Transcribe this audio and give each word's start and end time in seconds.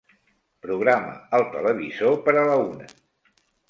Programa 0.67 1.13
el 1.41 1.47
televisor 1.53 2.19
per 2.27 2.37
a 2.45 2.51
la 2.53 2.61
una. 2.67 2.93